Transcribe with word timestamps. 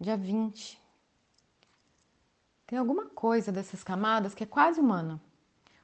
dia 0.00 0.16
20. 0.16 0.80
Tem 2.66 2.78
alguma 2.78 3.06
coisa 3.06 3.52
dessas 3.52 3.84
camadas 3.84 4.34
que 4.34 4.42
é 4.42 4.46
quase 4.46 4.80
humana. 4.80 5.20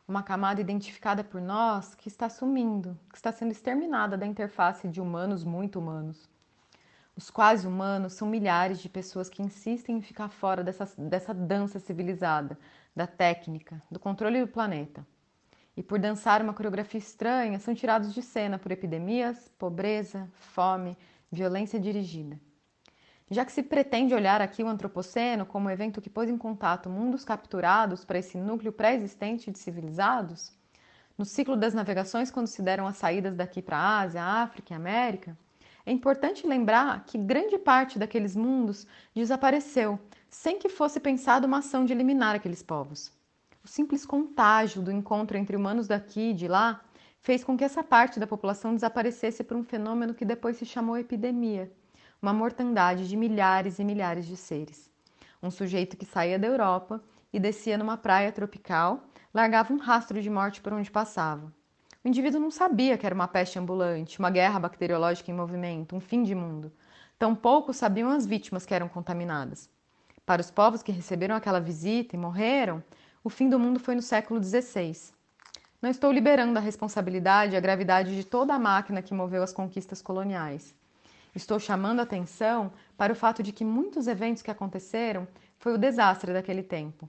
Uma 0.06 0.22
camada 0.22 0.60
identificada 0.60 1.22
por 1.22 1.40
nós 1.40 1.94
que 1.94 2.08
está 2.08 2.28
sumindo, 2.28 2.99
que 3.10 3.17
está 3.17 3.31
sendo 3.31 3.52
exterminada 3.52 4.17
da 4.17 4.26
interface 4.26 4.88
de 4.88 5.00
humanos 5.00 5.44
muito 5.44 5.78
humanos. 5.78 6.28
Os 7.17 7.31
quase 7.31 7.67
humanos 7.67 8.14
são 8.14 8.27
milhares 8.27 8.80
de 8.80 8.88
pessoas 8.88 9.29
que 9.29 9.43
insistem 9.43 9.99
em 9.99 10.03
ficar 10.03 10.29
fora 10.29 10.65
dessa, 10.65 10.87
dessa 10.99 11.33
dança 11.33 11.79
civilizada, 11.79 12.59
da 12.97 13.07
técnica, 13.07 13.81
do 13.91 14.01
controle 14.01 14.41
do 14.41 14.49
planeta. 14.49 15.07
E 15.77 15.83
por 15.83 15.99
dançar 15.99 16.43
uma 16.43 16.53
coreografia 16.53 16.99
estranha, 16.99 17.61
são 17.61 17.75
tirados 17.75 18.13
de 18.13 18.23
cena 18.23 18.59
por 18.59 18.73
epidemias, 18.73 19.49
pobreza, 19.59 20.29
fome, 20.35 20.97
violência 21.31 21.79
dirigida. 21.79 22.41
Já 23.33 23.45
que 23.45 23.53
se 23.53 23.62
pretende 23.62 24.12
olhar 24.12 24.43
aqui 24.43 24.61
o 24.61 24.67
Antropoceno 24.67 25.46
como 25.46 25.68
um 25.68 25.71
evento 25.71 26.00
que 26.00 26.11
pôs 26.11 26.29
em 26.29 26.36
contato 26.36 26.91
mundos 26.91 27.25
capturados 27.25 28.04
para 28.04 28.18
esse 28.18 28.37
núcleo 28.37 28.73
pré-existente 28.73 29.53
de 29.53 29.59
civilizados, 29.61 30.53
no 31.17 31.25
ciclo 31.25 31.57
das 31.57 31.73
navegações, 31.73 32.28
quando 32.28 32.48
se 32.48 32.60
deram 32.60 32.88
as 32.88 32.96
saídas 32.96 33.37
daqui 33.37 33.62
para 33.62 33.77
a 33.77 34.01
Ásia, 34.01 34.24
África 34.24 34.74
e 34.74 34.77
América, 34.77 35.38
é 35.87 35.92
importante 35.92 36.45
lembrar 36.45 37.04
que 37.04 37.16
grande 37.16 37.56
parte 37.56 38.01
daqueles 38.01 38.34
mundos 38.34 38.84
desapareceu 39.14 39.96
sem 40.28 40.59
que 40.59 40.68
fosse 40.68 40.98
pensada 40.98 41.46
uma 41.46 41.59
ação 41.59 41.84
de 41.84 41.92
eliminar 41.92 42.34
aqueles 42.34 42.65
povos. 42.65 43.12
O 43.62 43.68
simples 43.68 44.04
contágio 44.04 44.82
do 44.82 44.90
encontro 44.90 45.37
entre 45.37 45.54
humanos 45.54 45.87
daqui 45.87 46.30
e 46.30 46.34
de 46.34 46.48
lá 46.48 46.80
fez 47.20 47.45
com 47.45 47.56
que 47.56 47.62
essa 47.62 47.84
parte 47.84 48.18
da 48.18 48.26
população 48.26 48.74
desaparecesse 48.74 49.45
por 49.45 49.56
um 49.56 49.62
fenômeno 49.62 50.15
que 50.15 50.24
depois 50.24 50.56
se 50.56 50.66
chamou 50.66 50.98
epidemia 50.98 51.70
uma 52.20 52.33
mortandade 52.33 53.09
de 53.09 53.16
milhares 53.16 53.79
e 53.79 53.84
milhares 53.84 54.27
de 54.27 54.37
seres. 54.37 54.91
Um 55.42 55.51
sujeito 55.51 55.97
que 55.97 56.05
saía 56.05 56.38
da 56.38 56.46
Europa 56.46 57.02
e 57.33 57.41
descia 57.41 57.79
numa 57.79 57.96
praia 57.96 58.30
tropical, 58.30 59.04
largava 59.32 59.73
um 59.73 59.79
rastro 59.79 60.21
de 60.21 60.29
morte 60.29 60.60
por 60.60 60.73
onde 60.73 60.90
passava. 60.90 61.52
O 62.04 62.09
indivíduo 62.09 62.40
não 62.40 62.51
sabia 62.51 62.96
que 62.99 63.07
era 63.07 63.15
uma 63.15 63.29
peste 63.29 63.59
ambulante, 63.59 64.19
uma 64.19 64.31
guerra 64.31 64.59
bacteriológica 64.59 65.31
em 65.31 65.35
movimento, 65.35 65.95
um 65.95 66.01
fim 66.01 66.23
de 66.23 66.35
mundo. 66.35 66.73
Tampouco 67.19 67.73
sabiam 67.73 68.11
as 68.11 68.27
vítimas 68.27 68.65
que 68.65 68.75
eram 68.75 68.89
contaminadas. 68.89 69.69
Para 70.25 70.41
os 70.41 70.51
povos 70.51 70.83
que 70.83 70.93
receberam 70.93 71.34
aquela 71.34 71.61
visita 71.61 72.17
e 72.17 72.19
morreram, 72.19 72.83
o 73.23 73.29
fim 73.29 73.49
do 73.49 73.59
mundo 73.59 73.79
foi 73.79 73.95
no 73.95 74.01
século 74.03 74.43
XVI. 74.43 74.97
Não 75.83 75.91
estou 75.91 76.12
liberando 76.12 76.59
a 76.59 76.62
responsabilidade 76.62 77.55
e 77.55 77.57
a 77.57 77.61
gravidade 77.61 78.15
de 78.15 78.25
toda 78.25 78.55
a 78.55 78.59
máquina 78.59 79.03
que 79.03 79.15
moveu 79.15 79.43
as 79.43 79.53
conquistas 79.53 80.01
coloniais. 80.01 80.75
Estou 81.34 81.59
chamando 81.59 82.00
atenção 82.00 82.73
para 82.97 83.12
o 83.12 83.17
fato 83.17 83.42
de 83.42 83.53
que 83.53 83.64
muitos 83.64 84.06
eventos 84.06 84.42
que 84.42 84.50
aconteceram 84.50 85.27
foi 85.59 85.75
o 85.75 85.78
desastre 85.78 86.33
daquele 86.33 86.62
tempo. 86.62 87.09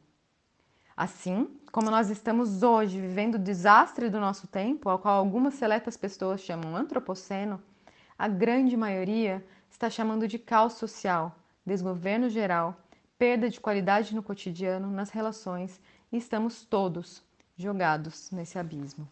Assim 0.96 1.48
como 1.72 1.90
nós 1.90 2.10
estamos 2.10 2.64
hoje 2.64 3.00
vivendo 3.00 3.36
o 3.36 3.40
desastre 3.40 4.10
do 4.10 4.20
nosso 4.20 4.46
tempo, 4.46 4.90
ao 4.90 5.00
qual 5.00 5.18
algumas 5.18 5.54
seletas 5.54 5.96
pessoas 5.96 6.42
chamam 6.42 6.76
antropoceno, 6.76 7.62
a 8.20 8.28
grande 8.28 8.76
maioria 8.76 9.44
está 9.70 9.90
chamando 9.90 10.28
de 10.28 10.38
caos 10.38 10.74
social, 10.74 11.36
desgoverno 11.66 12.30
geral, 12.30 12.78
perda 13.18 13.50
de 13.50 13.60
qualidade 13.60 14.14
no 14.14 14.22
cotidiano, 14.22 14.92
nas 14.92 15.10
relações, 15.10 15.80
e 16.12 16.18
estamos 16.18 16.64
todos 16.64 17.24
jogados 17.58 18.30
nesse 18.32 18.60
abismo. 18.60 19.08